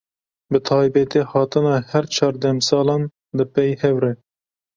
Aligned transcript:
Bi 0.51 0.59
taybetî 0.69 1.21
hatina 1.31 1.75
her 1.91 2.05
çar 2.15 2.33
demsalan 2.43 3.03
di 3.37 3.43
pey 3.53 3.71
hev 3.81 3.95
re. 4.01 4.13